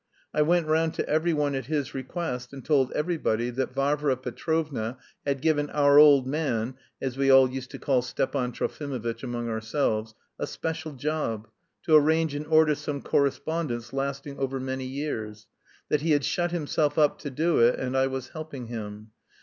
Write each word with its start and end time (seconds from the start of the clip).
I 0.33 0.41
went 0.41 0.65
round 0.65 0.95
to 0.95 1.07
every 1.07 1.31
one 1.31 1.53
at 1.53 1.67
his 1.67 1.93
request 1.93 2.53
and 2.53 2.65
told 2.65 2.91
everybody 2.93 3.51
that 3.51 3.71
Varvara 3.75 4.17
Petrovna 4.17 4.97
had 5.27 5.41
given 5.43 5.69
"our 5.69 5.99
old 5.99 6.25
man" 6.25 6.73
(as 6.99 7.17
we 7.17 7.29
all 7.29 7.47
used 7.47 7.69
to 7.69 7.77
call 7.77 8.01
Stepan 8.01 8.51
Trofimovitch 8.51 9.21
among 9.21 9.47
ourselves) 9.47 10.15
a 10.39 10.47
special 10.47 10.93
job, 10.93 11.47
to 11.83 11.93
arrange 11.95 12.33
in 12.33 12.47
order 12.47 12.73
some 12.73 13.03
correspondence 13.03 13.93
lasting 13.93 14.39
over 14.39 14.59
many 14.59 14.85
years; 14.85 15.45
that 15.89 16.01
he 16.01 16.13
had 16.13 16.25
shut 16.25 16.49
himself 16.49 16.97
up 16.97 17.19
to 17.19 17.29
do 17.29 17.59
it 17.59 17.77
and 17.79 17.95
I 17.95 18.07
was 18.07 18.29
helping 18.29 18.65
him. 18.69 19.11